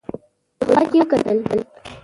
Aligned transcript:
په 0.59 0.63
دوحه 0.73 0.85
کې 1.09 1.17
وکتل. 1.37 1.59